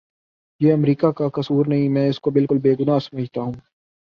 یہ 0.61 0.73
امریکہ 0.73 1.11
کا 1.11 1.27
کسور 1.29 1.65
نہیں 1.65 1.89
میں 1.89 2.07
اس 2.09 2.19
کو 2.19 2.31
بالکل 2.31 2.57
بے 2.57 2.73
گناہ 2.79 2.99
سمجھتا 2.99 3.41
ہوں 3.41 3.53